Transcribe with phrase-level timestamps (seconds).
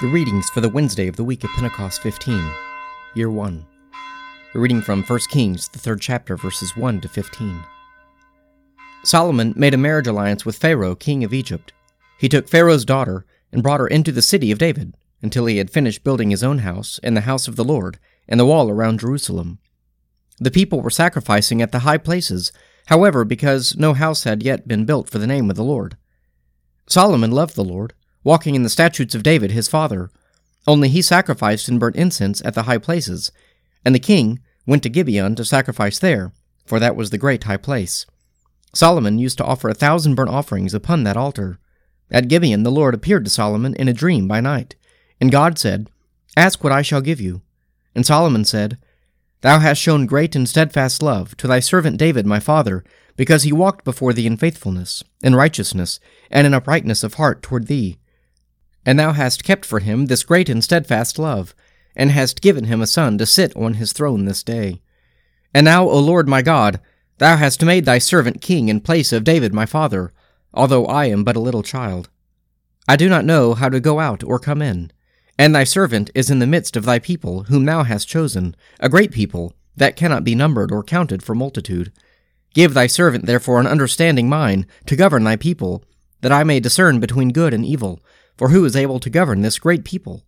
[0.00, 2.40] The readings for the Wednesday of the week of Pentecost 15,
[3.16, 3.66] Year 1.
[4.54, 7.64] A reading from 1 Kings, the third chapter, verses 1 to 15.
[9.02, 11.72] Solomon made a marriage alliance with Pharaoh, king of Egypt.
[12.16, 15.68] He took Pharaoh's daughter and brought her into the city of David until he had
[15.68, 19.00] finished building his own house and the house of the Lord and the wall around
[19.00, 19.58] Jerusalem.
[20.38, 22.52] The people were sacrificing at the high places,
[22.86, 25.96] however, because no house had yet been built for the name of the Lord.
[26.86, 27.94] Solomon loved the Lord
[28.28, 30.10] walking in the statutes of David his father.
[30.66, 33.32] Only he sacrificed and burnt incense at the high places,
[33.86, 36.32] and the king went to Gibeon to sacrifice there,
[36.66, 38.04] for that was the great high place.
[38.74, 41.58] Solomon used to offer a thousand burnt offerings upon that altar.
[42.10, 44.76] At Gibeon the Lord appeared to Solomon in a dream by night,
[45.22, 45.88] and God said,
[46.36, 47.40] Ask what I shall give you.
[47.94, 48.76] And Solomon said,
[49.40, 52.84] Thou hast shown great and steadfast love to thy servant David my father,
[53.16, 55.98] because he walked before thee in faithfulness, in righteousness,
[56.30, 57.96] and in uprightness of heart toward thee.
[58.86, 61.54] And thou hast kept for him this great and steadfast love,
[61.94, 64.80] and hast given him a son to sit on his throne this day.
[65.52, 66.80] And now, O Lord my God,
[67.18, 70.12] thou hast made thy servant king in place of David my father,
[70.54, 72.08] although I am but a little child.
[72.86, 74.92] I do not know how to go out or come in.
[75.38, 78.88] And thy servant is in the midst of thy people, whom thou hast chosen, a
[78.88, 81.92] great people, that cannot be numbered or counted for multitude.
[82.54, 85.84] Give thy servant therefore an understanding mind to govern thy people,
[86.22, 88.00] that I may discern between good and evil,
[88.38, 90.24] for who is able to govern this great people?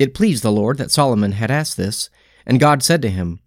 [0.00, 2.10] It pleased the Lord that Solomon had asked this,
[2.44, 3.38] and God said to him,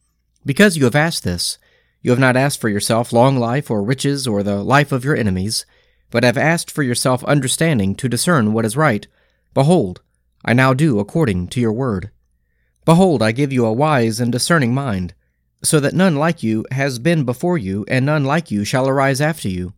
[0.45, 1.57] Because you have asked this,
[2.02, 5.16] you have not asked for yourself long life or riches or the life of your
[5.16, 5.66] enemies,
[6.11, 9.07] but have asked for yourself understanding to discern what is right.
[9.55, 10.02] Behold,
[10.45, 12.11] I now do according to your word.
[12.85, 15.16] Behold, I give you a wise and discerning mind,
[15.63, 19.19] so that none like you has been before you, and none like you shall arise
[19.19, 19.73] after you.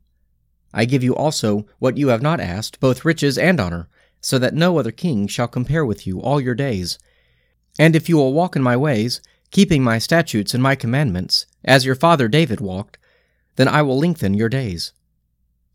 [0.78, 3.89] I give you also what you have not asked, both riches and honor,
[4.21, 6.99] so that no other king shall compare with you all your days.
[7.80, 11.83] And if you will walk in my ways, keeping my statutes and my commandments, as
[11.83, 12.99] your father David walked,
[13.55, 14.93] then I will lengthen your days.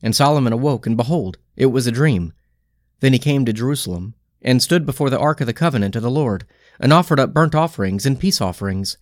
[0.00, 2.32] And Solomon awoke, and behold, it was a dream.
[3.00, 6.12] Then he came to Jerusalem, and stood before the ark of the covenant of the
[6.12, 6.46] Lord,
[6.78, 8.96] and offered up burnt offerings and peace offerings,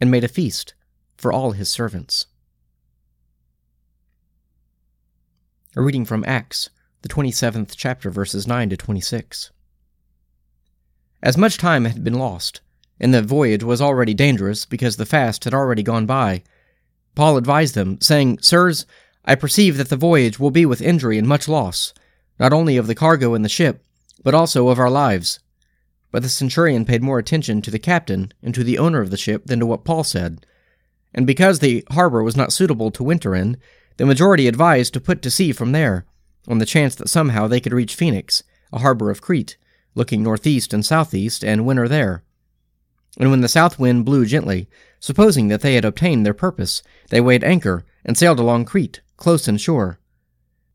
[0.00, 0.74] and made a feast
[1.16, 2.26] for all his servants.
[5.76, 6.70] A reading from Acts,
[7.02, 9.50] the 27th chapter, verses 9 to 26.
[11.20, 12.60] As much time had been lost,
[13.00, 16.44] and the voyage was already dangerous because the fast had already gone by,
[17.16, 18.86] Paul advised them, saying, Sirs,
[19.24, 21.92] I perceive that the voyage will be with injury and much loss,
[22.38, 23.82] not only of the cargo and the ship,
[24.22, 25.40] but also of our lives.
[26.12, 29.16] But the centurion paid more attention to the captain and to the owner of the
[29.16, 30.46] ship than to what Paul said.
[31.12, 33.56] And because the harbor was not suitable to winter in,
[33.96, 36.04] the majority advised to put to sea from there,
[36.48, 39.56] on the chance that somehow they could reach Phoenix, a harbor of Crete,
[39.94, 42.22] looking northeast and southeast, and winter there.
[43.18, 44.68] And when the south wind blew gently,
[44.98, 49.46] supposing that they had obtained their purpose, they weighed anchor and sailed along Crete, close
[49.46, 50.00] inshore.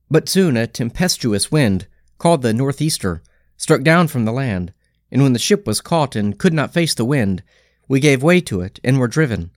[0.09, 1.87] But soon a tempestuous wind,
[2.17, 3.21] called the northeaster,
[3.57, 4.73] struck down from the land,
[5.11, 7.43] and when the ship was caught and could not face the wind,
[7.87, 9.51] we gave way to it and were driven.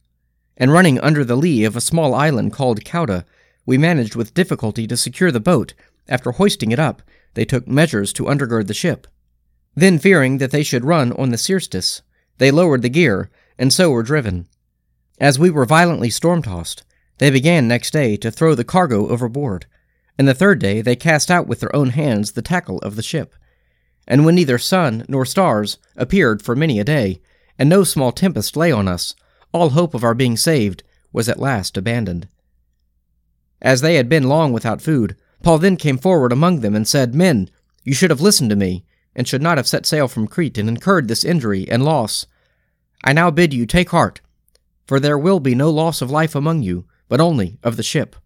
[0.56, 3.25] And running under the lee of a small island called Cauda,
[3.67, 5.75] we managed with difficulty to secure the boat.
[6.09, 7.03] After hoisting it up,
[7.34, 9.06] they took measures to undergird the ship.
[9.75, 12.03] Then, fearing that they should run on the Syrtis,
[12.39, 14.49] they lowered the gear, and so were driven.
[15.21, 16.83] As we were violently storm tossed,
[17.19, 19.67] they began next day to throw the cargo overboard,
[20.19, 23.03] and the third day they cast out with their own hands the tackle of the
[23.03, 23.34] ship.
[24.06, 27.21] And when neither sun nor stars appeared for many a day,
[27.59, 29.15] and no small tempest lay on us,
[29.53, 32.27] all hope of our being saved was at last abandoned.
[33.62, 37.15] As they had been long without food, Paul then came forward among them and said,
[37.15, 37.49] Men,
[37.84, 38.84] you should have listened to me,
[39.15, 42.27] and should not have set sail from Crete and incurred this injury and loss.
[43.05, 44.21] I now bid you take heart,
[44.85, 48.17] for there will be no loss of life among you, but only of the ship.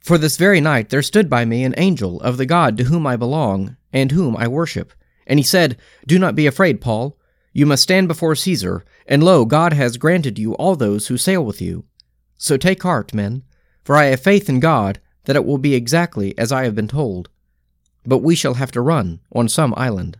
[0.00, 3.06] For this very night there stood by me an angel of the God to whom
[3.06, 4.92] I belong, and whom I worship.
[5.26, 5.76] And he said,
[6.06, 7.18] Do not be afraid, Paul.
[7.52, 11.44] You must stand before Caesar, and lo, God has granted you all those who sail
[11.44, 11.84] with you.
[12.38, 13.42] So take heart, men
[13.84, 16.88] for I have faith in God that it will be exactly as I have been
[16.88, 17.28] told.
[18.04, 20.18] But we shall have to run on some island.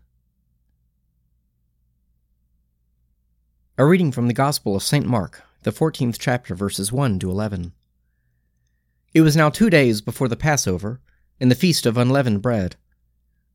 [3.79, 5.07] A reading from the Gospel of St.
[5.07, 7.73] Mark, the 14th chapter, verses 1 to 11.
[9.15, 11.01] It was now two days before the Passover,
[11.41, 12.77] and the feast of unleavened bread.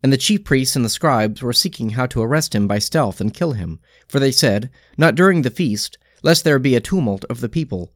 [0.03, 3.21] And the chief priests and the scribes were seeking how to arrest him by stealth
[3.21, 7.23] and kill him, for they said, Not during the feast, lest there be a tumult
[7.25, 7.93] of the people.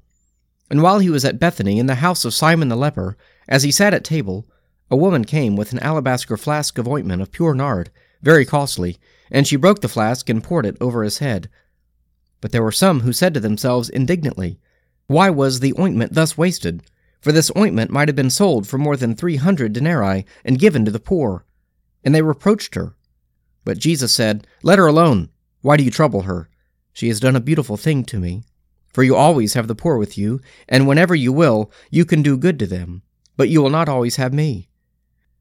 [0.72, 3.72] And while he was at Bethany in the house of Simon the leper, as he
[3.72, 4.48] sat at table,
[4.90, 7.92] a woman came with an alabaster flask of ointment of pure nard,
[8.22, 8.98] very costly,
[9.30, 11.50] and she broke the flask and poured it over his head.
[12.40, 14.62] But there were some who said to themselves indignantly,
[15.08, 16.84] Why was the ointment thus wasted?
[17.20, 20.86] For this ointment might have been sold for more than three hundred denarii and given
[20.86, 21.44] to the poor.
[22.02, 22.96] And they reproached her.
[23.66, 25.32] But Jesus said, Let her alone.
[25.60, 26.50] Why do you trouble her?
[26.94, 28.44] She has done a beautiful thing to me.
[28.94, 32.38] For you always have the poor with you, and whenever you will, you can do
[32.38, 33.04] good to them.
[33.38, 34.70] But you will not always have me.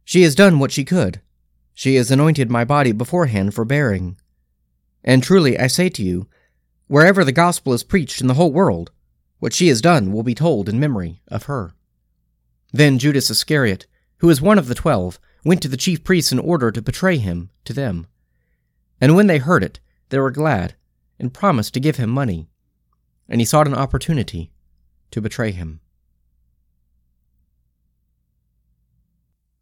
[0.05, 1.21] She has done what she could.
[1.75, 4.17] She has anointed my body beforehand for bearing.
[5.03, 6.29] And truly I say to you,
[6.87, 8.91] wherever the gospel is preached in the whole world,
[9.39, 11.73] what she has done will be told in memory of her.
[12.73, 13.87] Then Judas Iscariot,
[14.19, 17.17] who was one of the twelve, went to the chief priests in order to betray
[17.17, 18.07] him to them.
[19.01, 19.81] And when they heard it,
[20.11, 20.75] they were glad,
[21.19, 22.50] and promised to give him money.
[23.31, 24.53] And he sought an opportunity
[25.13, 25.81] to betray him.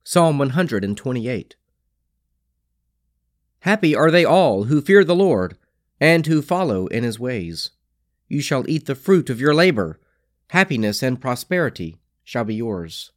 [0.02, 1.54] Psalm 128
[3.60, 5.58] Happy are they all who fear the Lord,
[6.00, 7.70] and who follow in his ways.
[8.28, 10.00] You shall eat the fruit of your labor.
[10.48, 13.12] Happiness and prosperity shall be yours.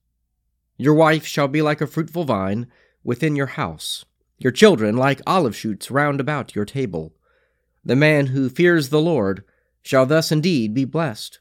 [0.77, 2.67] Your wife shall be like a fruitful vine
[3.03, 4.03] within your house,
[4.37, 7.13] your children like olive shoots round about your table.
[7.85, 9.43] The man who fears the Lord
[9.81, 11.39] shall thus indeed be blessed.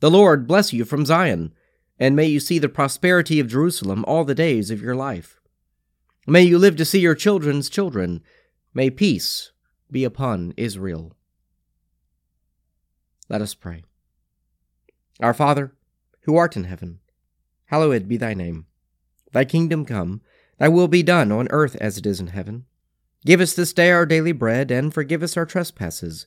[0.00, 1.54] The Lord bless you from Zion,
[1.98, 5.40] and may you see the prosperity of Jerusalem all the days of your life.
[6.26, 8.22] May you live to see your children's children.
[8.72, 9.52] May peace
[9.90, 11.12] be upon Israel.
[13.28, 13.84] Let us pray.
[15.20, 15.72] Our Father,
[16.22, 17.00] who art in heaven,
[17.66, 18.66] hallowed be thy name.
[19.32, 20.20] Thy kingdom come,
[20.58, 22.64] thy will be done on earth as it is in heaven.
[23.24, 26.26] Give us this day our daily bread, and forgive us our trespasses,